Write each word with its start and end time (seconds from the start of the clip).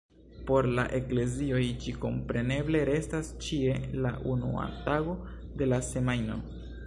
Por 0.49 0.67
la 0.77 0.85
eklezioj 0.99 1.59
ĝi 1.83 1.91
kompreneble 2.05 2.81
restas 2.89 3.29
ĉie 3.47 3.77
la 4.05 4.15
unua 4.37 4.67
tago 4.87 5.17
de 5.61 5.71
la 5.75 5.83
semajno. 5.93 6.39